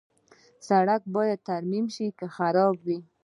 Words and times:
سړک 0.67 1.01
باید 1.15 1.39
ترمیم 1.49 1.85
شي 1.95 2.07
که 2.17 2.25
خراب 2.35 2.75
وي. 2.85 2.99